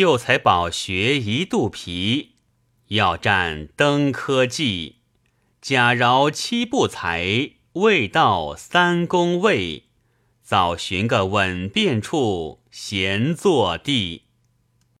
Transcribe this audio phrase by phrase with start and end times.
[0.00, 2.36] 秀才饱学一肚皮，
[2.88, 5.00] 要占登科技。
[5.60, 9.90] 假饶七不才，未到三公位，
[10.42, 14.22] 早寻个稳便处闲坐地。